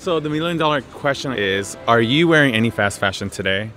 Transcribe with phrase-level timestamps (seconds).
[0.00, 3.70] So the million dollar question is, are you wearing any fast fashion today?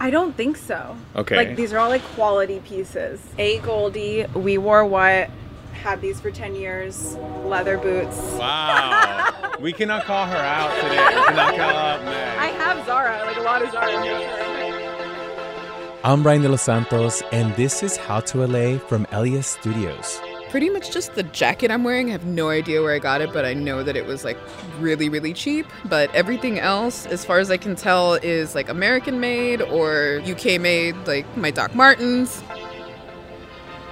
[0.00, 0.96] I don't think so.
[1.14, 1.36] Okay.
[1.36, 3.20] Like these are all like quality pieces.
[3.38, 5.30] A Goldie, we wore what?
[5.72, 7.14] Had these for 10 years.
[7.44, 8.16] Leather boots.
[8.32, 9.32] Wow.
[9.60, 10.96] we cannot call her out today.
[10.96, 12.38] We cannot call out Meg.
[12.38, 14.02] I have Zara, like a lot of Zara.
[14.02, 16.00] Here.
[16.02, 20.20] I'm Brian De Los Santos, and this is How to LA from LAist Studios.
[20.54, 22.10] Pretty much just the jacket I'm wearing.
[22.10, 24.38] I have no idea where I got it, but I know that it was like
[24.78, 25.66] really, really cheap.
[25.86, 30.60] But everything else, as far as I can tell, is like American made or UK
[30.60, 32.40] made, like my Doc Martens.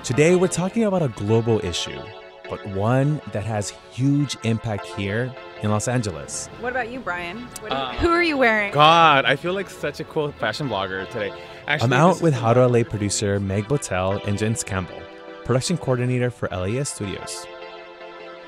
[0.05, 1.99] Today, we're talking about a global issue,
[2.49, 6.47] but one that has huge impact here in Los Angeles.
[6.61, 7.39] What about you, Brian?
[7.59, 8.73] What Uh, who are you wearing?
[8.73, 11.33] God, I feel like such a cool fashion blogger today.
[11.67, 15.02] Actually, I'm out with How to LA producer Meg Botel and Jens Campbell,
[15.45, 17.47] production coordinator for LAist Studios.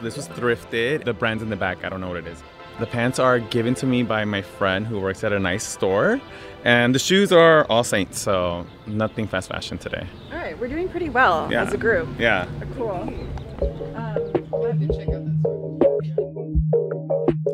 [0.03, 1.05] This was thrifted.
[1.05, 1.85] The brand's in the back.
[1.85, 2.43] I don't know what it is.
[2.81, 6.21] The pants are given to me by my friend who works at a nice store.
[6.65, 10.07] And the shoes are all Saints, so nothing fast fashion today.
[10.33, 11.63] All right, we're doing pretty well Yeah.
[11.63, 12.09] as a group.
[12.19, 12.47] Yeah.
[12.61, 13.15] Uh, cool.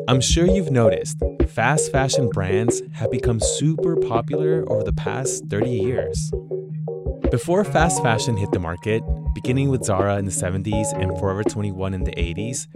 [0.07, 5.69] I'm sure you've noticed fast fashion brands have become super popular over the past 30
[5.69, 6.31] years.
[7.31, 9.01] Before fast fashion hit the market,
[9.33, 12.67] beginning with Zara in the 70s and Forever 21 in the 80s,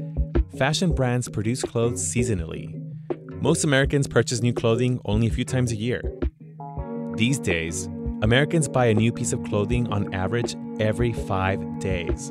[0.57, 2.81] fashion brands produced clothes seasonally.
[3.41, 6.01] Most Americans purchase new clothing only a few times a year.
[7.17, 7.87] These days,
[8.21, 12.29] Americans buy a new piece of clothing on average every five days.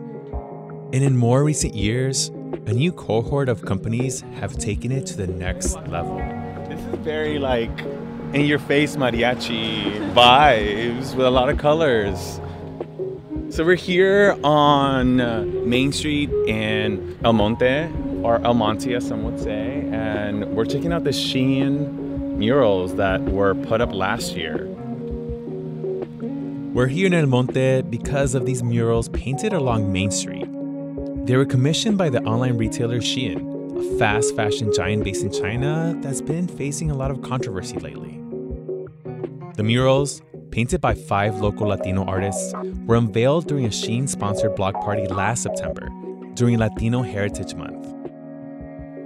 [0.94, 2.28] And in more recent years,
[2.64, 6.16] a new cohort of companies have taken it to the next level.
[6.70, 7.84] This is very like
[8.34, 12.40] in your face mariachi vibes with a lot of colors.
[13.48, 15.18] So we're here on
[15.68, 17.88] Main Street in El Monte,
[18.24, 23.22] or El Monte as some would say, and we're checking out the Shein murals that
[23.22, 24.66] were put up last year.
[26.74, 30.48] We're here in El Monte because of these murals painted along Main Street.
[31.24, 35.94] They were commissioned by the online retailer Shein, a fast fashion giant based in China
[35.98, 38.22] that's been facing a lot of controversy lately.
[39.56, 40.20] The murals,
[40.50, 42.52] painted by five local Latino artists,
[42.86, 45.88] were unveiled during a Shein sponsored block party last September
[46.34, 47.94] during Latino Heritage Month.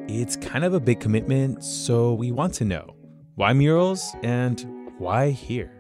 [0.09, 2.95] It's kind of a big commitment, so we want to know
[3.35, 4.65] why murals and
[4.97, 5.71] why here?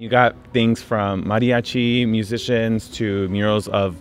[0.00, 3.96] You got things from mariachi musicians to murals of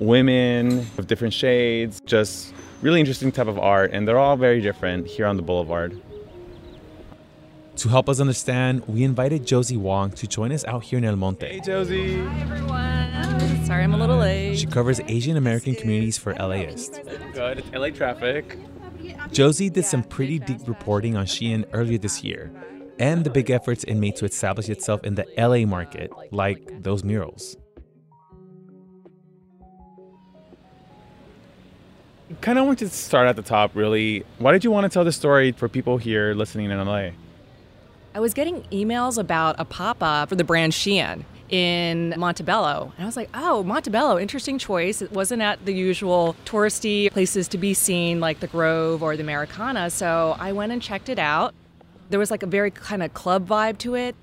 [0.00, 5.06] women of different shades, just really interesting type of art, and they're all very different
[5.06, 6.02] here on the boulevard.
[7.78, 11.14] To help us understand, we invited Josie Huang to join us out here in El
[11.14, 11.46] Monte.
[11.46, 12.18] Hey, Josie.
[12.18, 13.64] Hi, everyone.
[13.66, 14.58] Sorry I'm a little late.
[14.58, 17.00] She covers Asian American communities for LAist.
[17.34, 17.58] Good.
[17.58, 18.58] It's LA traffic.
[19.30, 22.50] Josie did some pretty deep reporting on Shein earlier this year
[22.98, 27.04] and the big efforts it made to establish itself in the LA market, like those
[27.04, 27.56] murals.
[32.40, 34.24] Kind of want to start at the top, really.
[34.38, 37.10] Why did you want to tell this story for people here listening in LA?
[38.18, 42.92] I was getting emails about a pop up for the brand Shein in Montebello.
[42.96, 45.00] And I was like, oh, Montebello, interesting choice.
[45.00, 49.22] It wasn't at the usual touristy places to be seen like the Grove or the
[49.22, 49.88] Americana.
[49.88, 51.54] So I went and checked it out.
[52.10, 54.16] There was like a very kind of club vibe to it,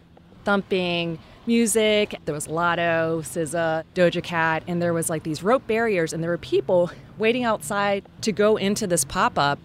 [0.43, 2.19] thumping music.
[2.25, 6.31] There was Latto, SZA, Doja Cat, and there was like these rope barriers, and there
[6.31, 9.57] were people waiting outside to go into this pop up.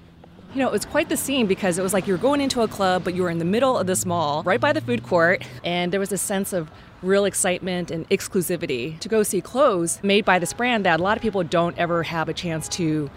[0.53, 2.63] You know, it was quite the scene because it was like you were going into
[2.63, 5.05] a club, but you were in the middle of this mall, right by the food
[5.05, 6.69] court, and there was a sense of
[7.03, 11.17] real excitement and exclusivity to go see clothes made by this brand that a lot
[11.17, 13.09] of people don't ever have a chance to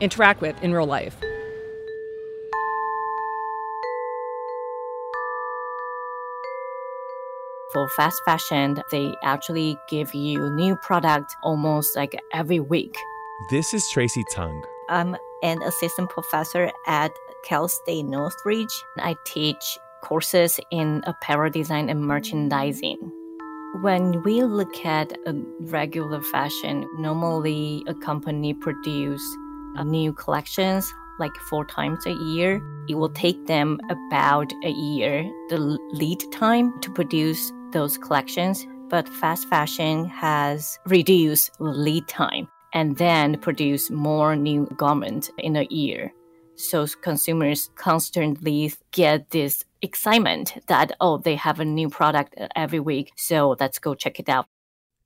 [0.00, 1.16] interact with in real life.
[7.72, 12.96] For fast fashion, they actually give you new product almost like every week.
[13.48, 14.64] This is Tracie Tung.
[14.88, 17.12] I'm an assistant professor at
[17.44, 18.72] Cal State Northridge.
[18.98, 22.98] I teach courses in apparel design and merchandising.
[23.82, 29.22] When we look at a regular fashion, normally a company produce
[29.76, 32.60] uh, new collections like four times a year.
[32.88, 35.58] It will take them about a year, the
[35.92, 38.66] lead time to produce those collections.
[38.88, 45.66] But fast fashion has reduced lead time and then produce more new garments in a
[45.70, 46.12] year.
[46.56, 53.12] So consumers constantly get this excitement that, oh, they have a new product every week.
[53.16, 54.46] So let's go check it out.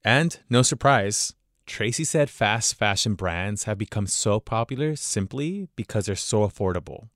[0.05, 1.35] And no surprise,
[1.67, 7.09] Tracie said fast fashion brands have become so popular simply because they're so affordable.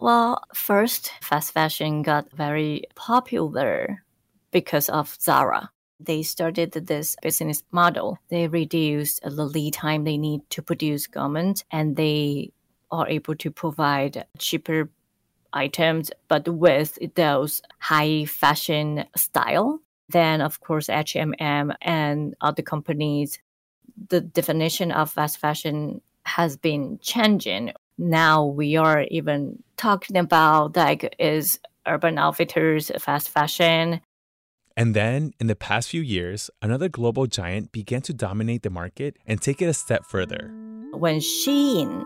[0.00, 4.04] Well, first, fast fashion got very popular
[4.50, 5.70] because of Zara.
[6.04, 8.18] They started this business model.
[8.28, 12.52] They reduced the lead time they need to produce garments and they
[12.90, 14.90] are able to provide cheaper
[15.52, 19.80] items, but with those high fashion style.
[20.08, 23.38] Then, of course, H&M and other companies,
[24.08, 27.72] the definition of fast fashion has been changing.
[27.98, 34.00] Now we are even talking about like is Urban Outfitters fast fashion.
[34.76, 39.16] And then, in the past few years, another global giant began to dominate the market
[39.26, 40.50] and take it a step further.
[40.92, 42.04] When Shein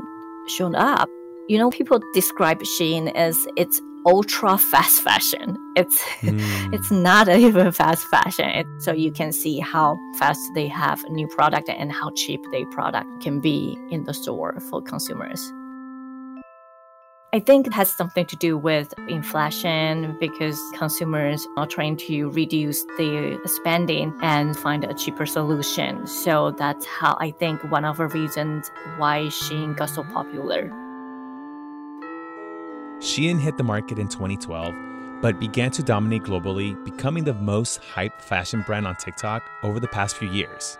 [0.56, 1.08] showed up,
[1.48, 5.56] you know, people describe Shein as it's ultra fast fashion.
[5.76, 6.72] It's mm.
[6.74, 8.48] it's not even fast fashion.
[8.48, 12.40] It, so you can see how fast they have a new product and how cheap
[12.50, 15.52] their product can be in the store for consumers.
[17.32, 22.84] I think it has something to do with inflation because consumers are trying to reduce
[22.96, 26.06] their spending and find a cheaper solution.
[26.06, 30.70] So that's how I think one of the reasons why Shein got so popular.
[33.00, 34.72] Shein hit the market in 2012,
[35.20, 39.88] but began to dominate globally, becoming the most hyped fashion brand on TikTok over the
[39.88, 40.78] past few years.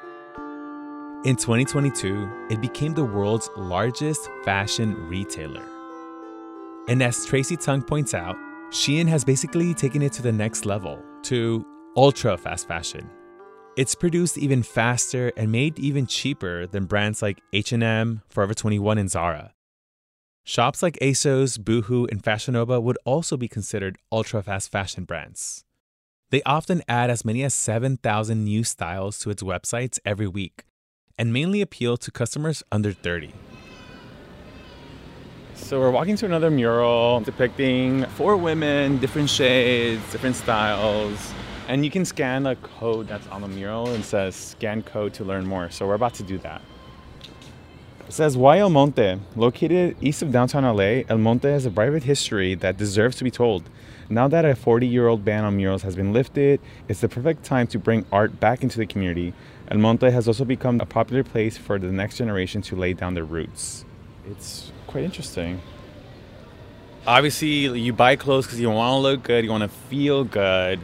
[1.25, 5.76] In 2022, it became the world's largest fashion retailer.
[6.89, 8.37] And as Tracie Tung points out,
[8.71, 11.65] Shein has basically taken it to the next level, to
[11.97, 13.11] ultra fast fashion.
[13.77, 19.11] It's produced even faster and made even cheaper than brands like H&M, Forever 21, and
[19.11, 19.53] Zara.
[20.45, 25.65] Shops like ASOS, Boohoo, and Fashion Nova would also be considered ultra fast fashion brands.
[26.31, 30.65] They often add as many as 7,000 new styles to its websites every week
[31.19, 33.33] and mainly appeal to customers under 30.
[35.57, 41.33] So we're walking to another mural depicting four women, different shades, different styles.
[41.67, 45.25] And you can scan a code that's on the mural and says scan code to
[45.25, 45.69] learn more.
[45.71, 46.63] So we're about to do that.
[48.07, 49.19] It says, Why El Monte?
[49.35, 53.33] Located east of downtown LA, El Monte has a private history that deserves to be
[53.33, 53.69] told.
[54.09, 57.43] Now that a 40 year old ban on murals has been lifted, it's the perfect
[57.43, 59.35] time to bring art back into the community.
[59.69, 63.15] El Monte has also become a popular place for the next generation to lay down
[63.15, 63.85] their roots.
[64.31, 65.61] It's quite interesting.
[67.07, 70.81] Obviously, you buy clothes because you want to look good, you want to feel good.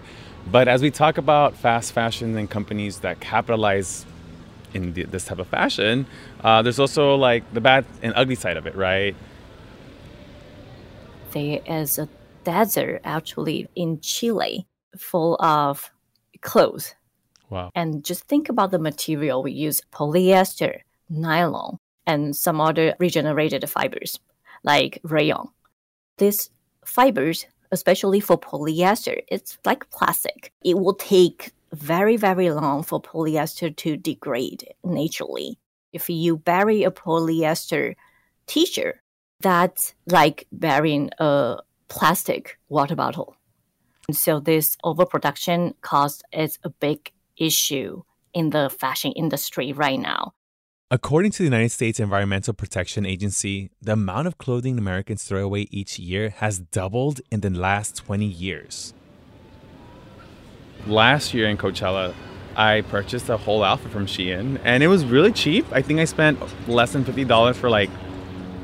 [0.50, 4.04] But as we talk about fast fashion and companies that capitalize
[4.74, 6.04] in the, this type of fashion,
[6.44, 9.16] uh, there's also like the bad and ugly side of it, right?
[11.30, 12.06] There is a
[12.44, 14.66] desert actually in Chile
[14.98, 15.90] full of
[16.42, 16.94] clothes.
[17.48, 17.70] Wow.
[17.74, 24.18] And just think about the material we use polyester, nylon, and some other regenerated fibers
[24.64, 25.48] like rayon.
[26.18, 26.50] These
[26.84, 30.52] fibers, especially for polyester, it's like plastic.
[30.64, 35.58] It will take very, very long for polyester to degrade naturally.
[35.92, 37.94] If you bury a polyester
[38.46, 39.00] t shirt,
[39.40, 43.36] that's like burying a plastic water bottle.
[44.08, 48.02] And so this overproduction cost is a big issue
[48.34, 50.34] in the fashion industry right now.
[50.92, 55.66] According to the United States Environmental Protection Agency, the amount of clothing Americans throw away
[55.70, 58.92] each year has doubled in the last 20 years
[60.86, 62.14] last year in Coachella,
[62.56, 65.66] I purchased a whole outfit from Shein, and it was really cheap.
[65.72, 67.90] I think I spent less than fifty dollars for like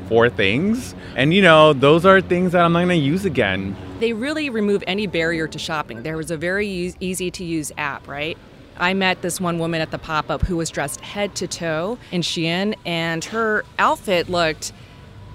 [0.09, 3.77] four things, and you know those are things that I'm not going to use again.
[4.01, 6.03] They really remove any barrier to shopping.
[6.03, 6.69] There was a very
[7.01, 8.37] easy to use app, right?
[8.79, 11.99] I met this one woman at the pop up who was dressed head to toe
[12.13, 14.73] in Shein, and her outfit looked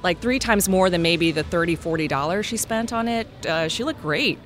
[0.02, 3.28] like three times more than maybe the $30, $40 she spent on it.
[3.46, 4.38] Uh, she looked great.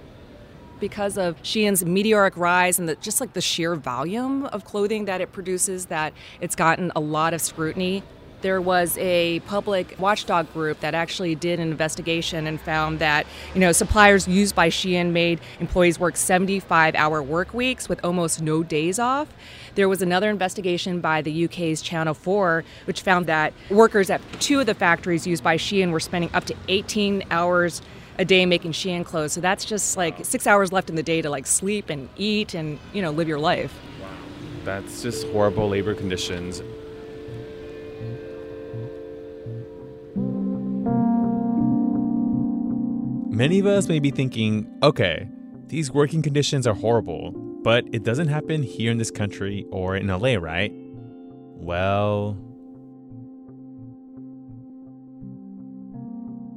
[0.79, 5.21] because of Shein's meteoric rise and the, just like the sheer volume of clothing that
[5.21, 8.03] it produces that it's gotten a lot of scrutiny.
[8.41, 13.25] There was a public watchdog group that actually did an investigation and found that,
[13.55, 18.61] you know, suppliers used by Shein made employees work 75-hour work weeks with almost no
[18.61, 19.27] days off.
[19.73, 24.59] There was another investigation by the UK's Channel 4 which found that workers at two
[24.59, 27.81] of the factories used by Shein were spending up to 18 hours
[28.19, 29.33] a day making Shein clothes.
[29.33, 32.53] So that's just like 6 hours left in the day to like sleep and eat
[32.53, 33.73] and, you know, live your life.
[33.99, 34.09] Wow.
[34.63, 36.61] That's just horrible labor conditions.
[43.37, 45.29] Many of us may be thinking, okay,
[45.67, 50.07] these working conditions are horrible, but it doesn't happen here in this country or in
[50.07, 50.71] LA, right?
[50.73, 52.35] Well,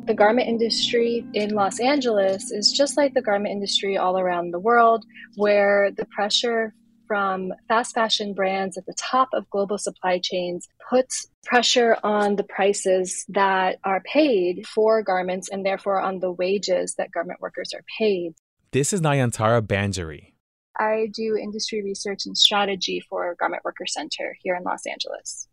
[0.06, 4.58] the garment industry in Los Angeles is just like the garment industry all around the
[4.58, 5.04] world,
[5.36, 6.72] where the pressure
[7.10, 12.44] from fast fashion brands at the top of global supply chains puts pressure on the
[12.44, 17.82] prices that are paid for garments and therefore on the wages that garment workers are
[17.98, 18.34] paid.
[18.70, 20.34] This is Nayantara Banerjee.
[20.78, 25.48] I do industry research and strategy for Garment Worker Center here in Los Angeles.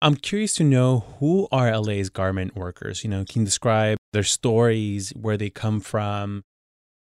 [0.00, 3.02] I'm curious to know who are LA's garment workers?
[3.02, 6.42] You know, can you describe their stories, where they come from?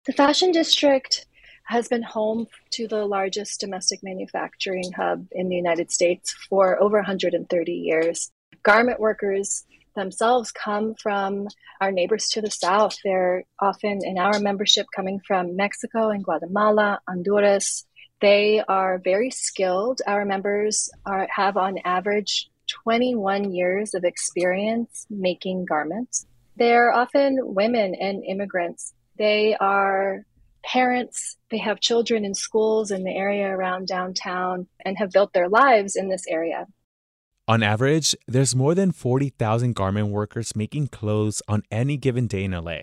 [0.06, 1.26] The Fashion District
[1.70, 6.96] has been home to the largest domestic manufacturing hub in the United States for over
[6.96, 8.32] 130 years.
[8.64, 11.46] Garment workers themselves come from
[11.80, 12.96] our neighbors to the south.
[13.04, 17.86] They're often in our membership coming from Mexico and Guatemala, Honduras.
[18.20, 20.00] They are very skilled.
[20.08, 22.50] Our members are, have, on average,
[22.84, 26.26] 21 years of experience making garments.
[26.56, 28.92] They're often women and immigrants.
[29.16, 30.24] They are
[30.62, 35.48] parents, they have children in schools in the area around downtown and have built their
[35.48, 36.66] lives in this area.
[37.48, 42.52] On average, there's more than 40,000 garment workers making clothes on any given day in
[42.52, 42.82] LA.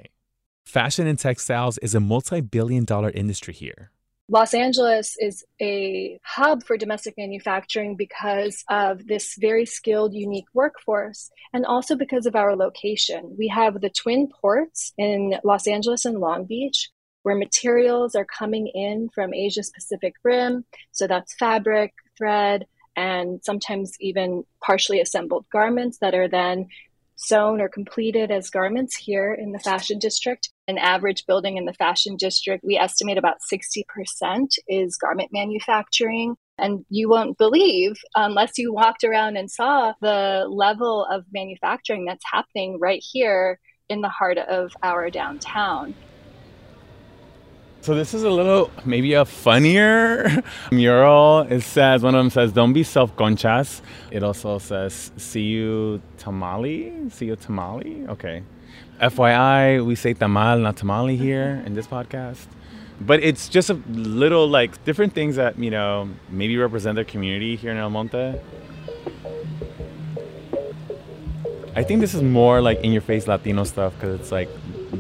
[0.66, 3.92] Fashion and textiles is a multi billion dollar industry here.
[4.30, 11.32] Los Angeles is a hub for domestic manufacturing because of this very skilled, unique workforce,
[11.54, 13.38] and also because of our location.
[13.40, 16.90] We have the twin ports in Los Angeles and Long Beach,
[17.24, 20.66] where materials are coming in from Asia's Pacific Rim.
[20.92, 26.68] So that's fabric, thread, and sometimes even partially assembled garments that are then
[27.18, 30.50] sewn or completed as garments here in the fashion district.
[30.68, 33.84] An average building in the fashion district, we estimate about 60%
[34.68, 36.36] is garment manufacturing.
[36.60, 42.26] And you won't believe, unless you walked around and saw the level of manufacturing that's
[42.32, 43.60] happening right here
[43.90, 45.94] in the heart of our downtown.
[47.82, 51.42] So this is a little maybe a funnier mural.
[51.50, 53.82] It says one of them says "Don't be self conchas."
[54.12, 58.06] It also says "See you tamale." See you tamale.
[58.10, 58.44] Okay.
[59.00, 61.68] FYI, we say tamal, not tamale here mm-hmm.
[61.68, 62.48] in this podcast.
[63.00, 67.56] But it's just a little like different things that you know maybe represent their community
[67.56, 68.34] here in El Monte.
[71.76, 74.50] I think this is more like in your face Latino stuff because it's like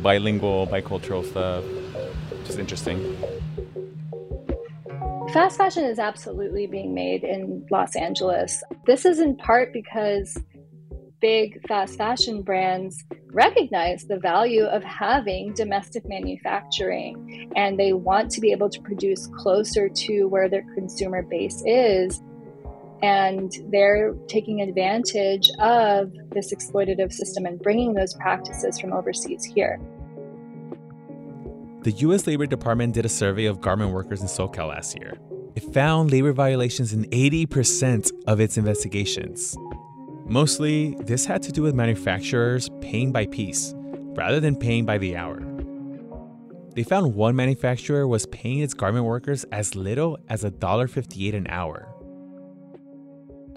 [0.03, 1.63] bilingual, bicultural stuff
[2.59, 3.15] interesting.
[5.33, 8.63] Fast fashion is absolutely being made in Los Angeles.
[8.85, 10.37] This is in part because
[11.19, 18.41] big fast fashion brands recognize the value of having domestic manufacturing and they want to
[18.41, 22.21] be able to produce closer to where their consumer base is.
[23.03, 29.79] And they're taking advantage of this exploitative system and bringing those practices from overseas here.
[31.83, 35.13] The US Labor Department did a survey of garment workers in SoCal last year.
[35.55, 39.55] It found labor violations in 80% of its investigations.
[40.25, 45.15] Mostly, this had to do with manufacturers paying by piece rather than paying by the
[45.15, 45.39] hour.
[46.75, 51.87] They found one manufacturer was paying its garment workers as little as $1.58 an hour.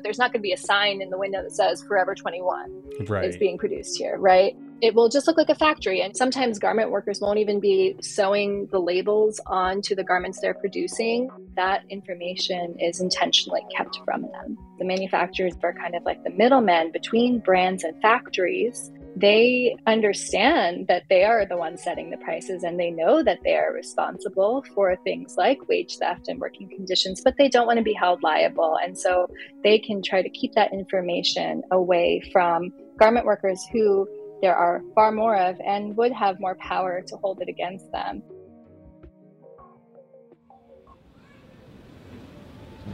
[0.03, 3.25] There's not going to be a sign in the window that says Forever 21 right.
[3.25, 4.57] is being produced here, right?
[4.82, 6.00] It will just look like a factory.
[6.00, 11.28] And sometimes garment workers won't even be sewing the labels onto the garments they're producing.
[11.56, 14.58] That information is intentionally kept from them.
[14.78, 18.90] The manufacturers are kind of like the middlemen between brands and factories.
[19.16, 23.56] They understand that they are the ones setting the prices and they know that they
[23.56, 27.82] are responsible for things like wage theft and working conditions, but they don't want to
[27.82, 28.78] be held liable.
[28.82, 29.26] And so
[29.62, 34.08] they can try to keep that information away from garment workers who
[34.40, 38.23] there are far more of and would have more power to hold it against them.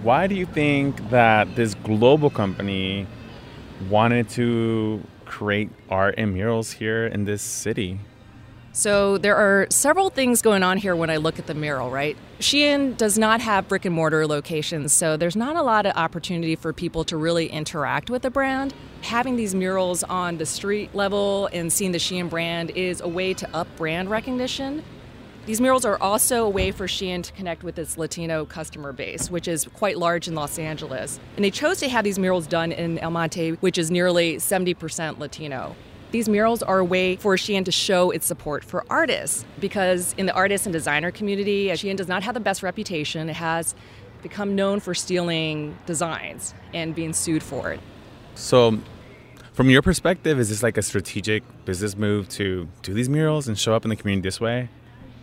[0.02, 3.06] Why do you think that this global company
[3.88, 7.98] wanted to create art and murals here in this city?
[8.72, 12.14] So there are several things going on here when I look at the mural, right?
[12.40, 16.56] Shein does not have brick and mortar locations, so there's not a lot of opportunity
[16.56, 18.74] for people to really interact with the brand.
[19.06, 23.34] Having these murals on the street level and seeing the Shein brand is a way
[23.34, 24.82] to up brand recognition.
[25.46, 29.30] These murals are also a way for Shein to connect with its Latino customer base,
[29.30, 31.20] which is quite large in Los Angeles.
[31.36, 35.20] And they chose to have these murals done in El Monte, which is nearly 70%
[35.20, 35.76] Latino.
[36.10, 40.26] These murals are a way for Shein to show its support for artists because in
[40.26, 43.28] the artist and designer community, Shein does not have the best reputation.
[43.28, 43.76] It has
[44.25, 47.78] become known for stealing designs and being sued for it.
[48.34, 48.80] So,
[49.56, 53.58] from your perspective, is this like a strategic business move to do these murals and
[53.58, 54.68] show up in the community this way?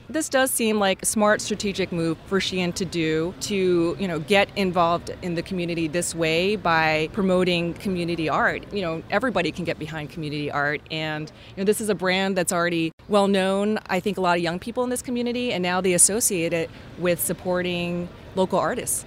[0.09, 4.19] This does seem like a smart strategic move for Shein to do to, you know,
[4.19, 8.65] get involved in the community this way by promoting community art.
[8.73, 12.35] You know, everybody can get behind community art and you know this is a brand
[12.35, 13.77] that's already well known.
[13.85, 16.71] I think a lot of young people in this community and now they associate it
[16.97, 19.05] with supporting local artists.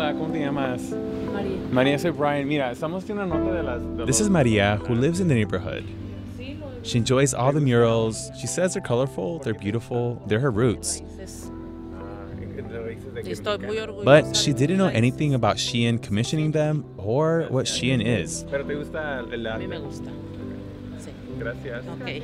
[0.00, 0.80] Hola, ¿cómo te llamas?
[1.30, 1.58] María.
[1.70, 2.48] María, soy Brian.
[2.48, 3.82] Mira, estamos haciendo una nota de las.
[3.98, 5.84] De This is Maria, who lives in the neighborhood.
[6.82, 8.30] She enjoys all the murals.
[8.40, 11.02] She says they're colorful, they're beautiful, they're her roots.
[14.02, 18.46] But she didn't know anything about Shein commissioning them or what Shein is.
[18.50, 19.66] Pero te gusta el arte?
[19.66, 20.10] me gusta.
[20.98, 21.12] Sí.
[21.38, 21.84] Gracias.
[22.00, 22.22] Okay.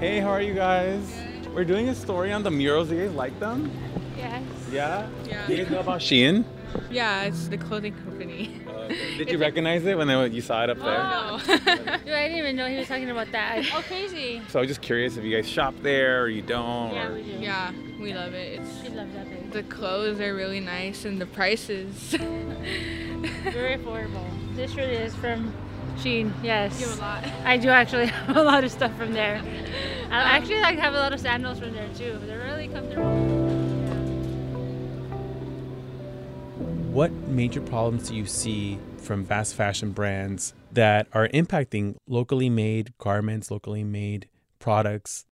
[0.00, 1.00] Hey, how are you guys?
[1.54, 2.88] We're doing a story on the murals.
[2.88, 3.70] Do you guys like them?
[4.16, 4.42] Yes.
[4.70, 5.08] Yeah?
[5.26, 5.46] Yeah.
[5.46, 6.44] Do you guys know about Shein?
[6.90, 8.60] Yeah, it's the clothing company.
[8.66, 11.00] Uh, did you recognize it when they, you saw it up there?
[11.00, 11.38] Oh.
[11.46, 13.64] Dude, I didn't even know he was talking about that.
[13.74, 14.42] oh, crazy.
[14.48, 16.94] So I was just curious if you guys shop there or you don't.
[16.94, 17.14] Yeah, or...
[17.14, 17.30] we do.
[17.30, 18.60] Yeah, we love it.
[18.60, 19.50] It's She loves that thing.
[19.50, 21.94] the clothes are really nice and the prices.
[22.10, 24.26] Very affordable.
[24.54, 25.52] This really is from
[25.96, 26.32] Shein.
[26.42, 26.80] Yes.
[26.80, 27.24] You have a lot.
[27.44, 29.42] I do actually have a lot of stuff from there.
[30.10, 32.18] I actually like have a lot of sandals from there too.
[32.26, 33.45] They're really comfortable.
[36.96, 42.96] What major problems do you see from fast fashion brands that are impacting locally made
[42.96, 44.30] garments, locally made
[44.60, 45.26] products?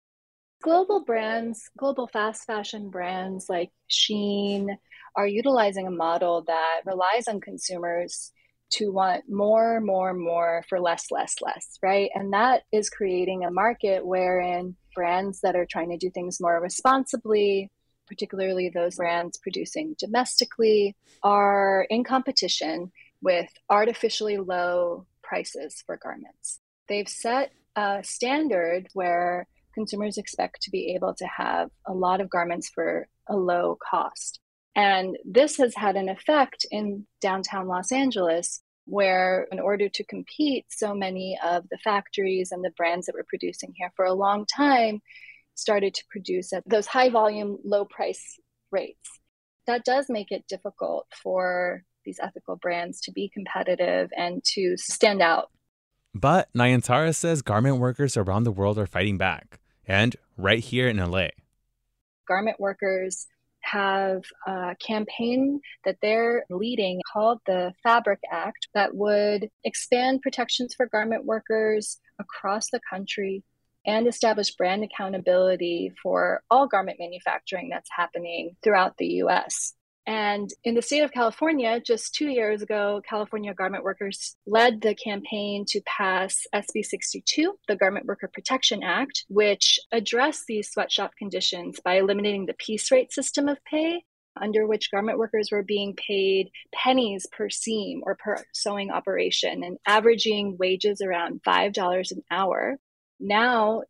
[0.62, 4.76] Global brands, global fast fashion brands like Shein
[5.15, 8.34] are utilizing a model that relies on consumers
[8.73, 12.10] to want more, more, more for less, less, less, right?
[12.13, 16.60] And that is creating a market wherein brands that are trying to do things more
[16.60, 17.71] responsibly,
[18.08, 26.60] particularly those brands producing domestically, are in competition with artificially low prices for garments.
[26.88, 32.30] They've set a standard where consumers expect to be able to have a lot of
[32.30, 34.39] garments for a low cost.
[34.76, 40.66] And this has had an effect in downtown Los Angeles, where in order to compete,
[40.70, 44.46] so many of the factories and the brands that were producing here for a long
[44.46, 45.02] time
[45.56, 48.39] started to produce at those high volume, low price
[48.72, 49.20] rates.
[49.68, 55.22] That does make it difficult for these ethical brands to be competitive and to stand
[55.22, 55.50] out.
[56.13, 60.98] But Nayantara says garment workers around the world are fighting back, and right here in
[60.98, 61.30] LA.
[62.28, 63.28] Garment workers
[63.62, 70.86] have a campaign that they're leading called the Fabric Act that would expand protections for
[70.86, 73.44] garment workers across the country
[73.86, 79.74] and establish brand accountability for all garment manufacturing that's happening throughout the US.
[80.06, 84.96] And in the state of California, just two years ago, California garment workers led the
[84.96, 91.80] campaign to pass SB 62, the Garment Worker Protection Act, which addressed these sweatshop conditions
[91.84, 94.04] by eliminating the piece rate system of pay,
[94.41, 99.78] under which garment workers were being paid pennies per seam or per sewing operation and
[99.88, 102.78] averaging wages around $5 an hour.
[103.24, 103.84] Now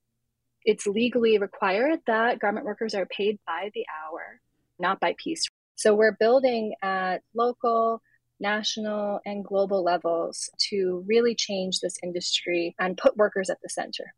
[0.64, 4.40] it's legally required that garment workers are paid by the hour,
[4.80, 5.44] not by piece.
[5.76, 8.04] So we're building at local,
[8.40, 14.14] national, and global levels to really change this industry and put workers at the center.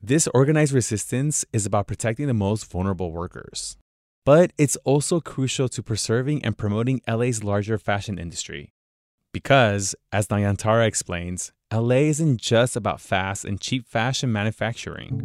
[0.00, 3.76] This organized resistance is about protecting the most vulnerable workers.
[4.24, 8.72] But it's also crucial to preserving and promoting LA's larger fashion industry.
[9.30, 15.20] Because, as Nayantara explains, LA isn't just about fast and cheap fashion manufacturing.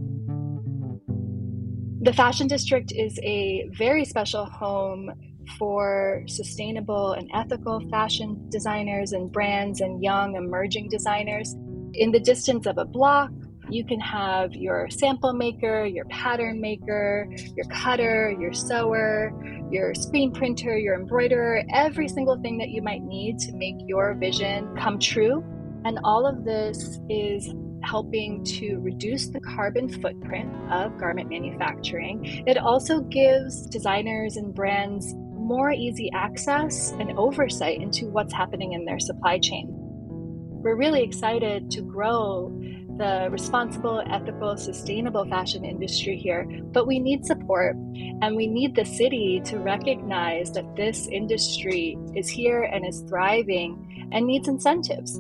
[2.02, 5.10] The fashion district is a very special home
[5.58, 11.56] for sustainable and ethical fashion designers and brands and young emerging designers.
[11.94, 13.32] In the distance of a block
[13.70, 19.32] You can have your sample maker, your pattern maker, your cutter, your sewer,
[19.72, 24.16] your screen printer, your embroiderer, every single thing that you might need to make your
[24.16, 25.42] vision come true.
[25.86, 32.44] And all of this is helping to reduce the carbon footprint of garment manufacturing.
[32.48, 38.86] It also gives designers and brands more easy access and oversight into what's happening in
[38.86, 39.68] their supply chain.
[39.70, 42.58] We're really excited to grow
[42.98, 48.86] the responsible, ethical, sustainable fashion industry here, but we need support and we need the
[48.86, 55.20] city to recognize that this industry is here and is thriving and needs incentives.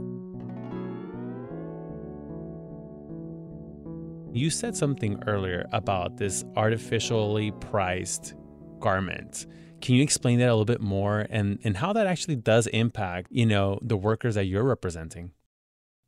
[4.34, 8.34] You said something earlier about this artificially priced
[8.80, 9.46] garment.
[9.80, 13.28] Can you explain that a little bit more and, and how that actually does impact,
[13.30, 15.34] you know, the workers that you're representing?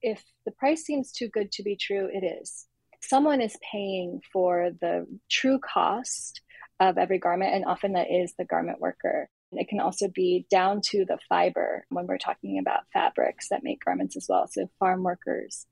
[0.01, 2.65] If the price seems too good to be true, it is.
[2.99, 6.41] Someone is paying for the true cost
[6.79, 9.29] of every garment, and often that is the garment worker.
[9.51, 13.85] It can also be down to the fiber when we're talking about fabrics that make
[13.85, 15.67] garments as well, so farm workers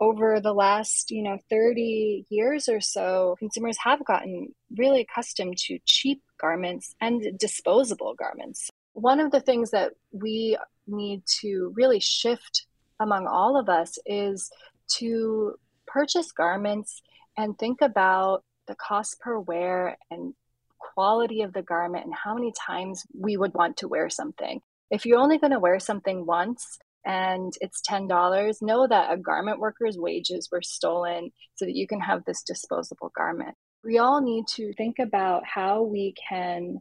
[0.00, 5.78] over the last, you know, 30 years or so, consumers have gotten really accustomed to
[5.84, 8.70] cheap garments and disposable garments.
[8.94, 12.66] One of the things that we need to really shift
[12.98, 14.50] among all of us is
[14.96, 15.54] to
[15.86, 17.02] purchase garments
[17.36, 20.34] and think about the cost per wear and
[20.78, 24.60] quality of the garment and how many times we would want to wear something.
[24.90, 29.58] If you're only going to wear something once, and it's $10, know that a garment
[29.58, 33.54] worker's wages were stolen so that you can have this disposable garment.
[33.82, 36.78] We all need to think about how we can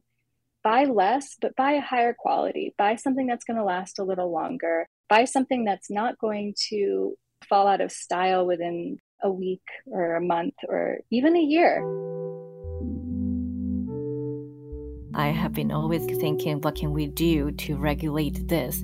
[0.64, 4.32] buy less, but buy a higher quality, buy something that's going to last a little
[4.32, 7.16] longer, buy something that's not going to
[7.48, 11.82] fall out of style within a week or a month or even a year.
[15.14, 18.84] I have been always thinking, what can we do to regulate this?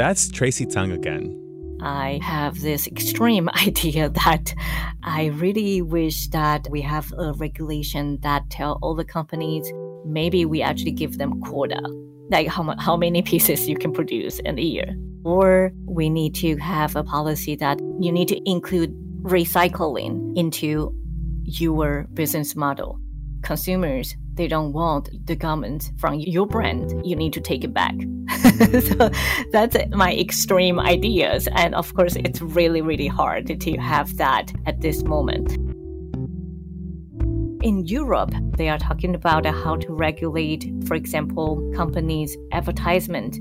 [0.00, 1.36] That's Tracie Tung again.
[1.82, 4.54] I have this extreme idea that
[5.02, 9.70] I really wish that we have a regulation that tell all the companies
[10.06, 11.82] maybe we actually give them quota,
[12.30, 14.96] like how, how many pieces you can produce in a year.
[15.22, 20.98] Or we need to have a policy that you need to include recycling into
[21.44, 22.98] your business model.
[23.42, 27.92] Consumers they don't want the garment from your brand, you need to take it back.
[28.30, 29.50] so mm.
[29.52, 31.46] that's my extreme ideas.
[31.52, 35.58] And of course, it's really, really hard to have that at this moment.
[37.62, 43.38] In Europe, they are talking about how to regulate, for example, companies' advertisement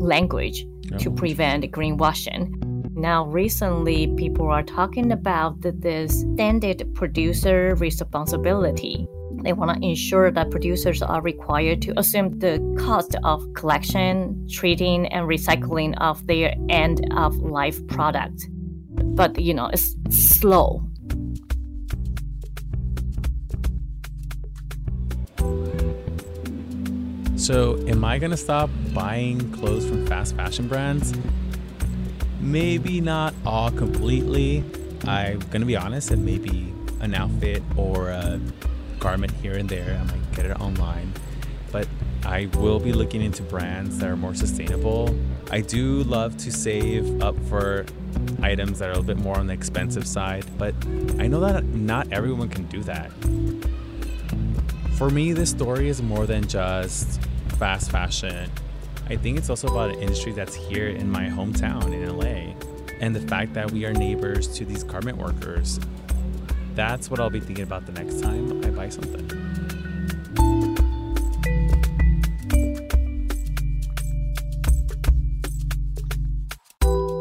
[0.00, 0.64] language
[0.98, 1.12] to oh.
[1.12, 2.54] prevent greenwashing.
[2.94, 9.06] Now, recently, people are talking about this standard producer responsibility
[9.42, 15.06] they want to ensure that producers are required to assume the cost of collection, treating,
[15.06, 18.46] and recycling of their end of life product.
[19.14, 20.82] But, you know, it's slow.
[27.36, 31.14] So, am I going to stop buying clothes from fast fashion brands?
[32.40, 34.64] Maybe not all completely.
[35.04, 38.40] I'm going to be honest, and maybe an outfit or a
[38.98, 39.98] garment here and there.
[40.00, 41.12] I might get it online.
[41.70, 41.86] But
[42.24, 45.18] I will be looking into brands that are more sustainable.
[45.50, 47.86] I do love to save up for
[48.42, 50.74] items that are a little bit more on the expensive side, but
[51.18, 53.10] I know that not everyone can do that.
[54.96, 57.20] For me, this story is more than just
[57.58, 58.50] fast fashion.
[59.08, 62.54] I think it's also about an industry that's here in my hometown in LA
[63.00, 65.78] and the fact that we are neighbors to these garment workers
[66.78, 69.26] that's what I'll be thinking about the next time I buy something.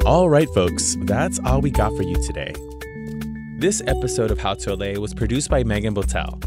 [0.06, 2.54] All right, folks, that's all we got for you today.
[3.58, 6.42] This episode of How to LA was produced by Megan Botel.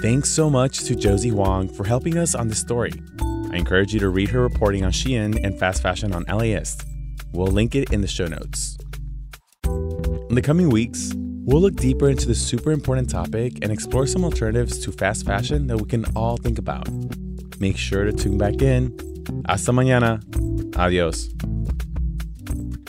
[0.00, 2.92] Thanks so much to Josie Huang for helping us on this story.
[3.50, 6.84] I encourage you to read her reporting on Shein and fast fashion on LAist.
[7.32, 8.78] We'll link it in the show notes.
[9.64, 11.12] In the coming weeks,
[11.46, 15.68] We'll look deeper into this super important topic and explore some alternatives to fast fashion
[15.68, 16.88] that we can all think about.
[17.60, 18.92] Make sure to tune back in.
[19.46, 20.20] Hasta mañana.
[20.76, 21.28] Adios.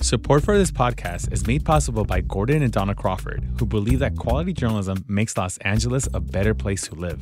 [0.02, 4.17] Support for this podcast is made possible by Gordon and Donna Crawford, who believe that
[4.17, 7.22] quality journalism makes Los Angeles a better place to live.